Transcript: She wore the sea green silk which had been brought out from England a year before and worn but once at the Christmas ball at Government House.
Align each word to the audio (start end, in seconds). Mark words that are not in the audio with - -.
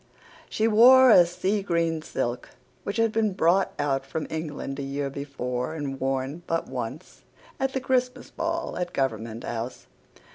She 0.49 0.67
wore 0.67 1.15
the 1.15 1.27
sea 1.27 1.61
green 1.61 2.01
silk 2.01 2.49
which 2.81 2.97
had 2.97 3.11
been 3.11 3.33
brought 3.33 3.71
out 3.77 4.03
from 4.03 4.25
England 4.31 4.79
a 4.79 4.81
year 4.81 5.11
before 5.11 5.75
and 5.75 5.99
worn 5.99 6.41
but 6.47 6.65
once 6.67 7.21
at 7.59 7.73
the 7.73 7.79
Christmas 7.79 8.31
ball 8.31 8.77
at 8.79 8.93
Government 8.93 9.43
House. 9.43 9.85